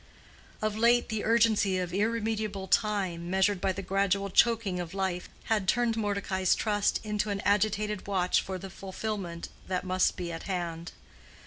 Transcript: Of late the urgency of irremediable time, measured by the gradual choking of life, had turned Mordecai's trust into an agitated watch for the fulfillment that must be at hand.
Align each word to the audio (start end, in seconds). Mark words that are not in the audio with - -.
Of 0.63 0.75
late 0.75 1.09
the 1.09 1.23
urgency 1.23 1.77
of 1.77 1.93
irremediable 1.93 2.65
time, 2.67 3.29
measured 3.29 3.61
by 3.61 3.71
the 3.71 3.83
gradual 3.83 4.31
choking 4.31 4.79
of 4.79 4.95
life, 4.95 5.29
had 5.43 5.67
turned 5.67 5.95
Mordecai's 5.95 6.55
trust 6.55 6.99
into 7.03 7.29
an 7.29 7.39
agitated 7.41 8.07
watch 8.07 8.41
for 8.41 8.57
the 8.57 8.71
fulfillment 8.71 9.49
that 9.67 9.83
must 9.85 10.17
be 10.17 10.31
at 10.31 10.41
hand. 10.49 10.93